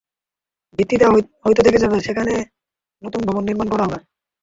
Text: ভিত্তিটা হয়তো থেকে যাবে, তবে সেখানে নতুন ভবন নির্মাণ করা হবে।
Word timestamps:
ভিত্তিটা 0.79 1.05
হয়তো 1.43 1.61
থেকে 1.63 1.81
যাবে, 1.81 1.93
তবে 1.93 2.05
সেখানে 2.07 2.33
নতুন 3.01 3.21
ভবন 3.27 3.43
নির্মাণ 3.47 3.67
করা 3.71 3.83
হবে। 3.85 3.97